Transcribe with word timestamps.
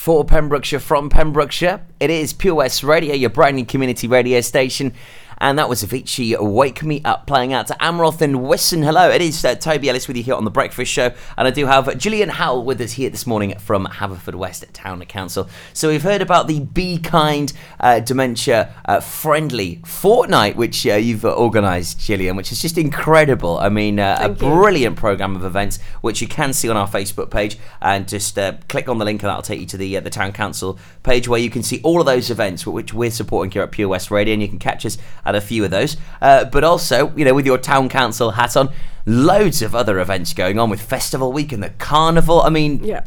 for 0.00 0.24
Pembrokeshire 0.24 0.80
from 0.80 1.10
Pembrokeshire. 1.10 1.82
It 2.00 2.08
is 2.08 2.32
Pure 2.32 2.54
West 2.54 2.82
Radio, 2.82 3.14
your 3.14 3.28
brand 3.28 3.56
new 3.56 3.66
community 3.66 4.08
radio 4.08 4.40
station. 4.40 4.94
And 5.42 5.58
that 5.58 5.70
was 5.70 5.82
Avicii 5.82 6.38
Wake 6.38 6.82
Me 6.82 7.00
Up 7.02 7.26
playing 7.26 7.54
out 7.54 7.66
to 7.68 7.74
Amroth 7.80 8.20
and 8.20 8.46
Wisson. 8.46 8.82
Hello, 8.82 9.08
it 9.08 9.22
is 9.22 9.42
uh, 9.42 9.54
Toby 9.54 9.88
Ellis 9.88 10.06
with 10.06 10.18
you 10.18 10.22
here 10.22 10.34
on 10.34 10.44
The 10.44 10.50
Breakfast 10.50 10.92
Show. 10.92 11.14
And 11.38 11.48
I 11.48 11.50
do 11.50 11.64
have 11.64 11.96
Gillian 11.96 12.28
Howell 12.28 12.62
with 12.62 12.78
us 12.82 12.92
here 12.92 13.08
this 13.08 13.26
morning 13.26 13.58
from 13.58 13.86
Haverfordwest 13.86 14.66
Town 14.74 15.02
Council. 15.06 15.48
So 15.72 15.88
we've 15.88 16.02
heard 16.02 16.20
about 16.20 16.46
the 16.46 16.60
Be 16.60 16.98
Kind 16.98 17.54
uh, 17.80 18.00
Dementia 18.00 18.74
uh, 18.84 19.00
Friendly 19.00 19.80
Fortnight, 19.86 20.56
which 20.56 20.86
uh, 20.86 20.96
you've 20.96 21.24
organised, 21.24 21.98
Gillian, 22.00 22.36
which 22.36 22.52
is 22.52 22.60
just 22.60 22.76
incredible. 22.76 23.58
I 23.60 23.70
mean, 23.70 23.98
uh, 23.98 24.18
a 24.20 24.28
you. 24.28 24.34
brilliant 24.34 24.96
programme 24.96 25.36
of 25.36 25.44
events, 25.46 25.78
which 26.02 26.20
you 26.20 26.28
can 26.28 26.52
see 26.52 26.68
on 26.68 26.76
our 26.76 26.86
Facebook 26.86 27.30
page. 27.30 27.56
And 27.80 28.06
just 28.06 28.38
uh, 28.38 28.58
click 28.68 28.90
on 28.90 28.98
the 28.98 29.06
link 29.06 29.22
and 29.22 29.30
that'll 29.30 29.40
take 29.40 29.60
you 29.60 29.66
to 29.68 29.78
the, 29.78 29.96
uh, 29.96 30.00
the 30.00 30.10
Town 30.10 30.32
Council 30.32 30.78
page 31.02 31.28
where 31.28 31.40
you 31.40 31.48
can 31.48 31.62
see 31.62 31.80
all 31.82 31.98
of 31.98 32.04
those 32.04 32.28
events 32.28 32.66
which 32.66 32.92
we're 32.92 33.10
supporting 33.10 33.50
here 33.50 33.62
at 33.62 33.72
Pure 33.72 33.88
West 33.88 34.10
Radio. 34.10 34.34
And 34.34 34.42
you 34.42 34.48
can 34.48 34.58
catch 34.58 34.84
us 34.84 34.98
at 35.24 35.29
a 35.34 35.40
few 35.40 35.64
of 35.64 35.70
those. 35.70 35.96
Uh, 36.20 36.44
but 36.44 36.64
also, 36.64 37.12
you 37.16 37.24
know, 37.24 37.34
with 37.34 37.46
your 37.46 37.58
Town 37.58 37.88
Council 37.88 38.32
hat 38.32 38.56
on, 38.56 38.72
loads 39.06 39.62
of 39.62 39.74
other 39.74 39.98
events 39.98 40.32
going 40.34 40.58
on 40.58 40.70
with 40.70 40.80
Festival 40.80 41.32
Week 41.32 41.52
and 41.52 41.62
the 41.62 41.70
Carnival. 41.70 42.42
I 42.42 42.50
mean, 42.50 42.82
Yeah. 42.84 43.02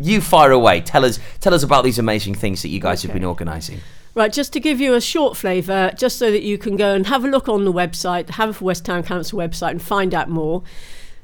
you 0.00 0.20
fire 0.20 0.50
away. 0.52 0.80
Tell 0.80 1.04
us, 1.04 1.18
tell 1.40 1.54
us 1.54 1.62
about 1.62 1.84
these 1.84 1.98
amazing 1.98 2.34
things 2.34 2.62
that 2.62 2.68
you 2.68 2.80
guys 2.80 3.02
have 3.02 3.12
been 3.12 3.24
organising. 3.24 3.80
Right, 4.14 4.32
just 4.32 4.52
to 4.54 4.60
give 4.60 4.80
you 4.80 4.94
a 4.94 5.00
short 5.00 5.36
flavour, 5.36 5.92
just 5.94 6.18
so 6.18 6.30
that 6.30 6.42
you 6.42 6.56
can 6.56 6.76
go 6.76 6.94
and 6.94 7.06
have 7.06 7.22
a 7.22 7.28
look 7.28 7.50
on 7.50 7.66
the 7.66 7.72
website, 7.72 8.26
the 8.26 8.32
Haverfordwest 8.32 8.82
Town 8.82 9.02
Council 9.02 9.38
website, 9.38 9.72
and 9.72 9.82
find 9.82 10.14
out 10.14 10.30
more. 10.30 10.62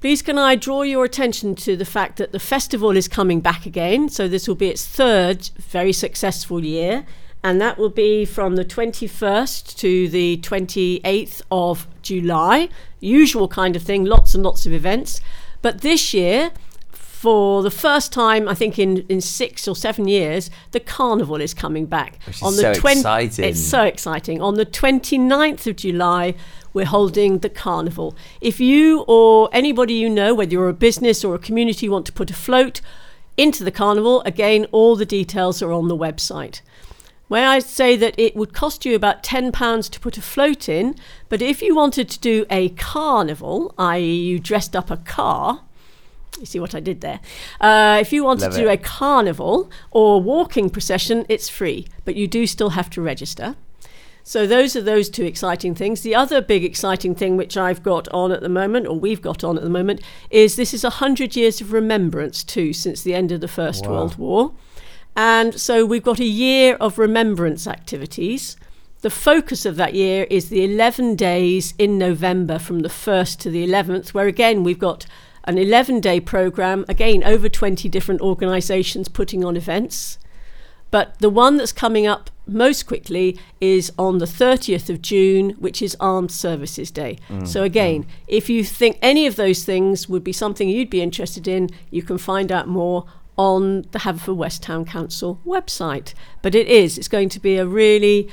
Please, 0.00 0.22
can 0.22 0.38
I 0.38 0.54
draw 0.54 0.82
your 0.82 1.04
attention 1.04 1.56
to 1.56 1.76
the 1.76 1.84
fact 1.84 2.18
that 2.18 2.30
the 2.30 2.38
festival 2.38 2.96
is 2.96 3.08
coming 3.08 3.40
back 3.40 3.66
again? 3.66 4.08
So, 4.08 4.28
this 4.28 4.46
will 4.46 4.54
be 4.54 4.68
its 4.68 4.86
third 4.86 5.50
very 5.58 5.92
successful 5.92 6.64
year, 6.64 7.04
and 7.46 7.60
that 7.60 7.78
will 7.78 7.90
be 7.90 8.24
from 8.24 8.56
the 8.56 8.64
21st 8.64 9.76
to 9.76 10.08
the 10.08 10.36
28th 10.38 11.42
of 11.52 11.86
July. 12.02 12.68
Usual 12.98 13.46
kind 13.46 13.76
of 13.76 13.84
thing, 13.84 14.04
lots 14.04 14.34
and 14.34 14.42
lots 14.42 14.66
of 14.66 14.72
events. 14.72 15.20
But 15.62 15.80
this 15.80 16.12
year, 16.12 16.50
for 16.90 17.62
the 17.62 17.70
first 17.70 18.12
time, 18.12 18.48
I 18.48 18.54
think 18.54 18.80
in, 18.80 19.06
in 19.08 19.20
six 19.20 19.68
or 19.68 19.76
seven 19.76 20.08
years, 20.08 20.50
the 20.72 20.80
carnival 20.80 21.40
is 21.40 21.54
coming 21.54 21.86
back. 21.86 22.18
Which 22.26 22.42
is 22.42 22.60
so 22.60 22.72
exciting. 22.72 23.44
It's 23.44 23.64
so 23.64 23.84
exciting. 23.84 24.42
On 24.42 24.56
the 24.56 24.66
29th 24.66 25.68
of 25.68 25.76
July, 25.76 26.34
we're 26.72 26.86
holding 26.86 27.38
the 27.38 27.48
carnival. 27.48 28.16
If 28.40 28.58
you 28.58 29.04
or 29.06 29.50
anybody 29.52 29.94
you 29.94 30.10
know, 30.10 30.34
whether 30.34 30.50
you're 30.50 30.68
a 30.68 30.74
business 30.74 31.22
or 31.22 31.36
a 31.36 31.38
community, 31.38 31.88
want 31.88 32.06
to 32.06 32.12
put 32.12 32.28
a 32.28 32.34
float 32.34 32.80
into 33.36 33.62
the 33.62 33.70
carnival, 33.70 34.20
again, 34.22 34.66
all 34.72 34.96
the 34.96 35.06
details 35.06 35.62
are 35.62 35.70
on 35.70 35.86
the 35.86 35.96
website. 35.96 36.60
Where 37.28 37.48
I 37.48 37.58
say 37.58 37.96
that 37.96 38.14
it 38.18 38.36
would 38.36 38.52
cost 38.52 38.84
you 38.84 38.94
about 38.94 39.22
£10 39.22 39.90
to 39.90 40.00
put 40.00 40.16
a 40.16 40.22
float 40.22 40.68
in, 40.68 40.94
but 41.28 41.42
if 41.42 41.60
you 41.60 41.74
wanted 41.74 42.08
to 42.10 42.20
do 42.20 42.46
a 42.50 42.68
carnival, 42.70 43.74
i.e., 43.78 44.14
you 44.14 44.38
dressed 44.38 44.76
up 44.76 44.90
a 44.90 44.96
car, 44.96 45.62
you 46.38 46.46
see 46.46 46.60
what 46.60 46.74
I 46.74 46.80
did 46.80 47.00
there? 47.00 47.20
Uh, 47.60 47.98
if 48.00 48.12
you 48.12 48.22
wanted 48.22 48.42
Love 48.42 48.52
to 48.52 48.58
do 48.58 48.68
a 48.68 48.76
carnival 48.76 49.70
or 49.90 50.20
walking 50.20 50.70
procession, 50.70 51.26
it's 51.28 51.48
free, 51.48 51.86
but 52.04 52.14
you 52.14 52.28
do 52.28 52.46
still 52.46 52.70
have 52.70 52.90
to 52.90 53.02
register. 53.02 53.56
So 54.22 54.44
those 54.44 54.74
are 54.74 54.82
those 54.82 55.08
two 55.08 55.24
exciting 55.24 55.74
things. 55.76 56.00
The 56.02 56.16
other 56.16 56.40
big 56.40 56.64
exciting 56.64 57.14
thing 57.14 57.36
which 57.36 57.56
I've 57.56 57.82
got 57.82 58.08
on 58.08 58.32
at 58.32 58.40
the 58.40 58.48
moment, 58.48 58.88
or 58.88 58.98
we've 58.98 59.22
got 59.22 59.44
on 59.44 59.56
at 59.56 59.62
the 59.62 59.70
moment, 59.70 60.00
is 60.30 60.56
this 60.56 60.74
is 60.74 60.82
a 60.82 60.90
hundred 60.90 61.36
years 61.36 61.60
of 61.60 61.72
remembrance 61.72 62.42
too 62.42 62.72
since 62.72 63.02
the 63.02 63.14
end 63.14 63.30
of 63.30 63.40
the 63.40 63.48
First 63.48 63.86
Wow. 63.86 63.92
World 63.92 64.16
War, 64.16 64.52
and 65.16 65.58
so 65.58 65.84
we've 65.86 66.02
got 66.02 66.20
a 66.20 66.24
year 66.24 66.76
of 66.76 66.98
remembrance 66.98 67.66
activities. 67.66 68.56
The 69.00 69.10
focus 69.10 69.64
of 69.64 69.76
that 69.76 69.94
year 69.94 70.26
is 70.28 70.48
the 70.48 70.64
11 70.64 71.16
days 71.16 71.74
in 71.78 71.98
November 71.98 72.58
from 72.58 72.80
the 72.80 72.88
1st 72.88 73.38
to 73.40 73.50
the 73.50 73.66
11th, 73.66 74.08
where 74.10 74.26
again 74.26 74.62
we've 74.62 74.78
got 74.78 75.06
an 75.44 75.58
11 75.58 76.00
day 76.00 76.20
program, 76.20 76.84
again 76.88 77.22
over 77.24 77.48
20 77.48 77.88
different 77.88 78.20
organisations 78.20 79.08
putting 79.08 79.44
on 79.44 79.56
events. 79.56 80.18
But 80.90 81.18
the 81.18 81.30
one 81.30 81.56
that's 81.56 81.72
coming 81.72 82.06
up 82.06 82.30
most 82.46 82.86
quickly 82.86 83.38
is 83.60 83.92
on 83.98 84.18
the 84.18 84.26
30th 84.26 84.88
of 84.88 85.02
June, 85.02 85.50
which 85.58 85.82
is 85.82 85.96
Armed 85.98 86.30
Services 86.30 86.90
Day. 86.90 87.18
Mm, 87.28 87.46
so, 87.46 87.64
again, 87.64 88.04
mm. 88.04 88.06
if 88.28 88.48
you 88.48 88.62
think 88.62 88.98
any 89.02 89.26
of 89.26 89.36
those 89.36 89.64
things 89.64 90.08
would 90.08 90.22
be 90.22 90.32
something 90.32 90.68
you'd 90.68 90.90
be 90.90 91.02
interested 91.02 91.48
in, 91.48 91.70
you 91.90 92.02
can 92.02 92.18
find 92.18 92.52
out 92.52 92.68
more 92.68 93.04
on 93.36 93.82
the 93.92 94.00
Haverfordwest 94.00 94.60
Town 94.62 94.84
Council 94.84 95.40
website. 95.46 96.14
But 96.42 96.54
it 96.54 96.66
is, 96.68 96.96
it's 96.98 97.08
going 97.08 97.28
to 97.30 97.40
be 97.40 97.56
a 97.56 97.66
really 97.66 98.28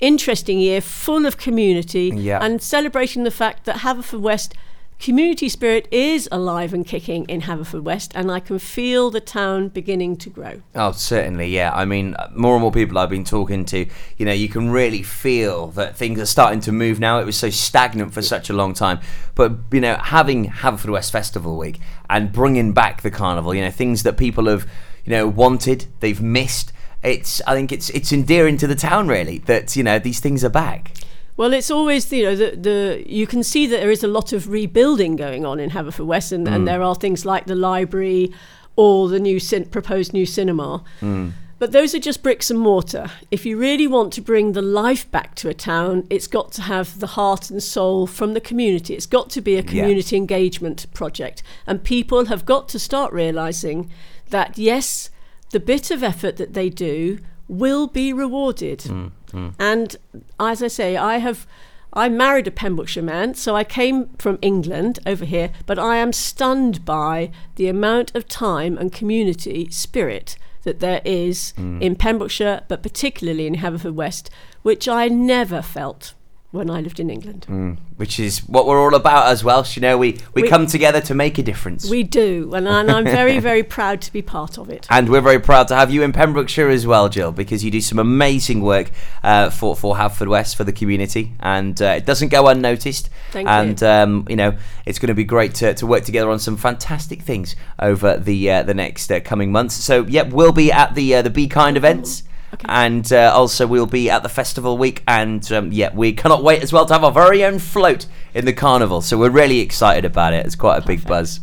interesting 0.00 0.58
year 0.60 0.80
full 0.80 1.26
of 1.26 1.36
community 1.38 2.12
Yeah. 2.14 2.38
and 2.42 2.62
celebrating 2.62 3.24
the 3.24 3.30
fact 3.30 3.64
that 3.64 3.76
Haverfordwest 3.78 4.52
community 4.98 5.48
spirit 5.48 5.86
is 5.90 6.28
alive 6.32 6.74
and 6.74 6.86
kicking 6.86 7.24
in 7.26 7.42
Haverfordwest, 7.42 8.12
and 8.14 8.30
I 8.30 8.40
can 8.40 8.58
feel 8.58 9.10
the 9.10 9.20
town 9.20 9.68
beginning 9.68 10.16
to 10.18 10.30
grow. 10.30 10.62
Oh, 10.74 10.92
certainly, 10.92 11.48
yeah. 11.48 11.72
I 11.72 11.84
mean, 11.84 12.16
more 12.34 12.54
and 12.54 12.62
more 12.62 12.72
people 12.72 12.98
I've 12.98 13.10
been 13.10 13.24
talking 13.24 13.64
to, 13.66 13.86
you 14.16 14.26
know, 14.26 14.32
you 14.32 14.48
can 14.48 14.70
really 14.70 15.02
feel 15.02 15.68
that 15.68 15.96
things 15.96 16.20
are 16.20 16.26
starting 16.26 16.60
to 16.60 16.72
move 16.72 16.98
now. 16.98 17.20
It 17.20 17.26
was 17.26 17.36
so 17.36 17.50
stagnant 17.50 18.12
for 18.12 18.22
such 18.22 18.50
a 18.50 18.52
long 18.52 18.74
time. 18.74 18.98
But, 19.34 19.52
you 19.72 19.80
know, 19.80 19.94
having 19.94 20.46
Haverfordwest 20.46 21.10
Festival 21.10 21.56
Week 21.56 21.78
and 22.10 22.32
bringing 22.32 22.72
back 22.72 23.02
the 23.02 23.10
carnival, 23.10 23.54
you 23.54 23.62
know, 23.62 23.70
things 23.70 24.02
that 24.02 24.16
people 24.16 24.46
have, 24.46 24.68
you 25.04 25.12
know, 25.12 25.28
wanted, 25.28 25.86
they've 26.00 26.20
missed. 26.20 26.72
It's, 27.04 27.40
I 27.46 27.54
think 27.54 27.70
it's 27.70 27.90
it's 27.90 28.12
endearing 28.12 28.56
to 28.56 28.66
the 28.66 28.74
town, 28.74 29.06
really, 29.06 29.38
that, 29.46 29.76
you 29.76 29.84
know, 29.84 30.00
these 30.00 30.18
things 30.18 30.42
are 30.42 30.48
back. 30.48 30.92
Well, 31.38 31.52
it's 31.52 31.70
always 31.70 32.12
you 32.12 32.24
know 32.24 32.36
the 32.36 32.56
the 32.56 33.04
you 33.06 33.26
can 33.26 33.44
see 33.44 33.68
that 33.68 33.80
there 33.80 33.92
is 33.92 34.02
a 34.02 34.08
lot 34.08 34.32
of 34.32 34.48
rebuilding 34.48 35.14
going 35.14 35.46
on 35.46 35.60
in 35.60 35.70
Haverfordwest, 35.70 36.32
and, 36.32 36.48
and 36.48 36.64
mm. 36.64 36.66
there 36.66 36.82
are 36.82 36.96
things 36.96 37.24
like 37.24 37.46
the 37.46 37.54
library 37.54 38.32
or 38.74 39.08
the 39.08 39.20
new 39.20 39.38
cin- 39.38 39.66
proposed 39.66 40.12
new 40.12 40.26
cinema. 40.26 40.82
Mm. 41.00 41.32
But 41.60 41.70
those 41.72 41.94
are 41.94 42.00
just 42.00 42.22
bricks 42.24 42.50
and 42.50 42.58
mortar. 42.58 43.10
If 43.30 43.46
you 43.46 43.56
really 43.56 43.86
want 43.86 44.12
to 44.14 44.20
bring 44.20 44.52
the 44.52 44.62
life 44.62 45.08
back 45.10 45.36
to 45.36 45.48
a 45.48 45.54
town, 45.54 46.06
it's 46.10 46.26
got 46.26 46.52
to 46.52 46.62
have 46.62 46.98
the 46.98 47.08
heart 47.08 47.50
and 47.50 47.62
soul 47.62 48.06
from 48.06 48.34
the 48.34 48.40
community. 48.40 48.94
It's 48.94 49.06
got 49.06 49.30
to 49.30 49.40
be 49.40 49.56
a 49.56 49.62
community 49.62 50.16
engagement 50.16 50.86
project. 50.94 51.42
And 51.66 51.82
people 51.82 52.26
have 52.26 52.46
got 52.46 52.68
to 52.70 52.78
start 52.78 53.12
realizing 53.12 53.90
that, 54.30 54.56
yes, 54.56 55.10
the 55.50 55.58
bit 55.58 55.90
of 55.90 56.04
effort 56.04 56.36
that 56.36 56.54
they 56.54 56.68
do 56.68 57.18
will 57.48 57.88
be 57.88 58.12
rewarded. 58.12 58.80
Mm. 58.80 59.10
Mm. 59.32 59.54
And 59.58 59.96
as 60.38 60.62
I 60.62 60.68
say, 60.68 60.96
I 60.96 61.18
have. 61.18 61.46
I 61.90 62.10
married 62.10 62.46
a 62.46 62.50
Pembrokeshire 62.50 63.02
man, 63.02 63.32
so 63.32 63.56
I 63.56 63.64
came 63.64 64.10
from 64.18 64.38
England 64.42 64.98
over 65.06 65.24
here, 65.24 65.50
but 65.64 65.78
I 65.78 65.96
am 65.96 66.12
stunned 66.12 66.84
by 66.84 67.30
the 67.56 67.66
amount 67.66 68.14
of 68.14 68.28
time 68.28 68.76
and 68.76 68.92
community 68.92 69.70
spirit 69.70 70.36
that 70.64 70.80
there 70.80 71.00
is 71.02 71.54
mm. 71.56 71.80
in 71.80 71.96
Pembrokeshire, 71.96 72.62
but 72.68 72.82
particularly 72.82 73.46
in 73.46 73.56
Haverfordwest, 73.56 74.28
which 74.60 74.86
I 74.86 75.08
never 75.08 75.62
felt 75.62 76.12
when 76.50 76.70
I 76.70 76.80
lived 76.80 76.98
in 76.98 77.10
England. 77.10 77.78
Which 77.96 78.18
is 78.18 78.38
what 78.48 78.66
we're 78.66 78.80
all 78.80 78.94
about 78.94 79.26
as 79.26 79.44
Welsh. 79.44 79.76
You 79.76 79.82
know, 79.82 79.98
we, 79.98 80.12
we, 80.34 80.42
We- 80.42 80.48
come 80.48 80.66
together 80.66 81.00
to 81.02 81.14
make 81.14 81.36
a 81.36 81.42
difference. 81.42 81.90
We 81.90 82.02
do, 82.04 82.54
and, 82.54 82.66
and 82.66 82.90
I'm 82.90 83.04
very, 83.04 83.38
very 83.38 83.62
proud 83.62 84.00
to 84.02 84.12
be 84.12 84.22
part 84.22 84.56
of 84.58 84.70
it. 84.70 84.86
And 84.98 85.08
we're 85.10 85.20
very 85.20 85.38
proud 85.40 85.68
to 85.68 85.74
have 85.76 85.90
you 85.90 86.02
in 86.02 86.12
Pembrokeshire 86.12 86.70
as 86.70 86.86
well, 86.86 87.08
Jill, 87.10 87.32
because 87.32 87.62
you 87.62 87.70
do 87.70 87.80
some 87.80 87.98
amazing 87.98 88.62
work 88.62 88.90
uh, 89.22 89.50
for 89.50 89.76
for 89.76 89.96
Haverfordwest 89.96 90.56
for 90.56 90.64
the 90.64 90.72
community, 90.72 91.32
and 91.40 91.80
uh, 91.82 91.94
it 91.98 92.06
doesn't 92.06 92.28
go 92.28 92.46
unnoticed. 92.48 93.10
Thank 93.32 93.46
you. 93.46 93.52
and 93.52 93.82
um, 93.82 94.26
you 94.30 94.36
know, 94.36 94.56
it's 94.86 94.98
going 94.98 95.08
to 95.08 95.14
be 95.14 95.24
great 95.24 95.54
to, 95.56 95.74
to 95.74 95.86
work 95.86 96.04
together 96.04 96.30
on 96.30 96.38
some 96.38 96.56
fantastic 96.56 97.20
things 97.22 97.54
over 97.78 98.16
the 98.16 98.50
uh, 98.50 98.62
the 98.62 98.74
next 98.74 99.12
uh, 99.12 99.20
coming 99.20 99.52
months. 99.52 99.74
So, 99.74 100.04
yep, 100.06 100.30
we'll 100.30 100.52
be 100.52 100.72
at 100.72 100.94
the 100.94 101.16
uh, 101.16 101.22
the 101.22 101.30
Be 101.30 101.46
Kind 101.46 101.76
events. 101.76 102.22
And 102.64 103.12
uh, 103.12 103.32
also, 103.34 103.66
we'll 103.66 103.86
be 103.86 104.10
at 104.10 104.22
the 104.22 104.28
festival 104.28 104.78
week, 104.78 105.02
and 105.06 105.50
um, 105.52 105.72
yeah, 105.72 105.94
we 105.94 106.12
cannot 106.12 106.42
wait 106.42 106.62
as 106.62 106.72
well 106.72 106.86
to 106.86 106.92
have 106.92 107.04
our 107.04 107.12
very 107.12 107.44
own 107.44 107.58
float 107.58 108.06
in 108.34 108.44
the 108.44 108.52
carnival. 108.52 109.00
So 109.00 109.18
we're 109.18 109.30
really 109.30 109.60
excited 109.60 110.04
about 110.04 110.32
it. 110.32 110.46
It's 110.46 110.54
quite 110.56 110.82
a 110.82 110.86
big 110.86 111.06
buzz. 111.06 111.40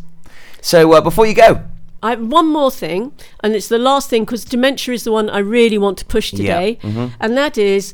So 0.62 0.94
uh, 0.94 1.02
before 1.02 1.26
you 1.28 1.36
go, 1.36 1.64
I 2.02 2.12
have 2.12 2.22
one 2.22 2.52
more 2.52 2.72
thing, 2.72 3.12
and 3.42 3.56
it's 3.56 3.68
the 3.68 3.78
last 3.78 4.10
thing 4.10 4.26
because 4.26 4.46
dementia 4.46 4.94
is 4.94 5.04
the 5.04 5.12
one 5.12 5.30
I 5.30 5.40
really 5.40 5.78
want 5.78 5.98
to 6.00 6.06
push 6.06 6.34
Yeah, 6.34 6.38
today, 6.38 6.80
mhm. 6.82 7.14
and 7.20 7.38
that 7.38 7.58
is 7.58 7.94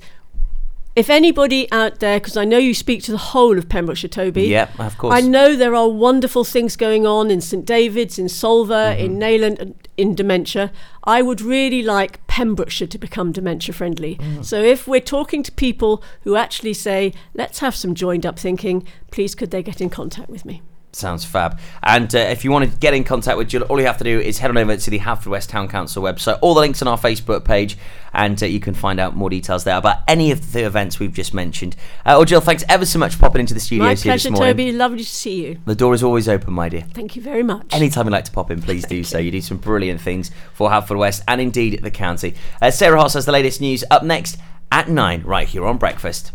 if 0.95 1.09
anybody 1.09 1.71
out 1.71 1.99
there, 1.99 2.19
because 2.19 2.35
I 2.35 2.45
know 2.45 2.57
you 2.57 2.73
speak 2.73 3.01
to 3.03 3.11
the 3.11 3.17
whole 3.17 3.57
of 3.57 3.69
Pembrokeshire, 3.69 4.09
Toby. 4.09 4.43
yeah, 4.43 4.69
of 4.79 4.97
course, 4.97 5.15
I 5.15 5.21
know 5.21 5.55
there 5.55 5.75
are 5.75 5.87
wonderful 5.89 6.43
things 6.43 6.75
going 6.75 7.05
on 7.07 7.31
in 7.31 7.41
St 7.41 7.65
David's, 7.65 8.19
in 8.19 8.25
Solva, 8.27 8.95
Mm-hmm. 8.95 9.05
in 9.05 9.19
Neyland, 9.19 9.59
and 9.59 9.87
in 9.97 10.15
dementia. 10.15 10.71
I 11.03 11.21
would 11.21 11.41
really 11.41 11.81
like 11.83 12.25
Pembrokeshire 12.27 12.87
to 12.87 12.97
become 12.97 13.31
dementia 13.31 13.73
friendly. 13.73 14.15
Mm. 14.17 14.43
So 14.45 14.61
if 14.61 14.87
we're 14.87 14.99
talking 14.99 15.43
to 15.43 15.51
people 15.51 16.03
who 16.23 16.35
actually 16.35 16.73
say, 16.73 17.13
let's 17.33 17.59
have 17.59 17.75
some 17.75 17.95
joined 17.95 18.25
up 18.25 18.37
thinking, 18.37 18.85
please 19.11 19.33
could 19.35 19.51
they 19.51 19.63
get 19.63 19.81
in 19.81 19.89
contact 19.89 20.29
with 20.29 20.45
me? 20.45 20.61
Sounds 20.93 21.23
fab. 21.23 21.57
And 21.83 22.13
uh, 22.13 22.19
if 22.19 22.43
you 22.43 22.51
want 22.51 22.69
to 22.69 22.77
get 22.77 22.93
in 22.93 23.03
contact 23.03 23.37
with 23.37 23.47
Jill, 23.47 23.63
all 23.63 23.79
you 23.79 23.85
have 23.85 23.97
to 23.99 24.03
do 24.03 24.19
is 24.19 24.39
head 24.39 24.49
on 24.49 24.57
over 24.57 24.75
to 24.75 24.89
the 24.89 24.97
Halford 24.97 25.31
Haverfordwest 25.31 25.47
Town 25.47 25.67
Council 25.67 26.03
website. 26.03 26.37
All 26.41 26.53
the 26.53 26.59
links 26.59 26.81
on 26.81 26.87
our 26.87 26.97
Facebook 26.97 27.45
page, 27.45 27.77
and 28.13 28.41
uh, 28.43 28.45
you 28.45 28.59
can 28.59 28.73
find 28.73 28.99
out 28.99 29.15
more 29.15 29.29
details 29.29 29.63
there 29.63 29.77
about 29.77 29.99
any 30.07 30.31
of 30.31 30.51
the 30.51 30.65
events 30.65 30.99
we've 30.99 31.13
just 31.13 31.33
mentioned. 31.33 31.75
Uh, 32.05 32.15
well, 32.17 32.25
Jill, 32.25 32.41
thanks 32.41 32.63
ever 32.67 32.85
so 32.85 32.99
much 32.99 33.15
for 33.15 33.21
popping 33.21 33.39
into 33.39 33.53
the 33.53 33.59
studio 33.61 33.85
My 33.85 33.95
pleasure. 33.95 34.31
Toby. 34.31 34.71
Lovely 34.73 34.99
to 34.99 35.05
see 35.05 35.45
you. 35.45 35.59
The 35.65 35.75
door 35.75 35.93
is 35.93 36.03
always 36.03 36.27
open, 36.27 36.53
my 36.53 36.67
dear. 36.67 36.81
Thank 36.81 37.15
you 37.15 37.21
very 37.21 37.43
much. 37.43 37.73
Anytime 37.73 38.05
you'd 38.05 38.11
like 38.11 38.25
to 38.25 38.31
pop 38.31 38.51
in, 38.51 38.61
please 38.61 38.85
do 38.87 39.03
so. 39.03 39.17
You 39.17 39.31
do 39.31 39.41
some 39.41 39.57
brilliant 39.57 40.01
things 40.01 40.29
for 40.53 40.69
Halford 40.69 40.81
Haverfordwest 40.97 41.21
and 41.27 41.39
indeed 41.39 41.81
the 41.81 41.91
county. 41.91 42.35
Uh, 42.61 42.71
Sarah 42.71 42.99
Haas 42.99 43.13
has 43.13 43.25
the 43.25 43.31
latest 43.31 43.61
news 43.61 43.83
up 43.89 44.03
next 44.03 44.37
at 44.71 44.89
9 44.89 45.23
right 45.23 45.47
here 45.47 45.65
on 45.65 45.77
Breakfast. 45.77 46.31